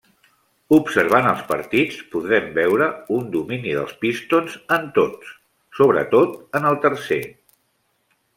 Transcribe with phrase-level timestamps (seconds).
[0.75, 5.37] Observant els partits, podrem veure un domini dels Pistons en tots,
[5.83, 7.21] sobretot en el tercer.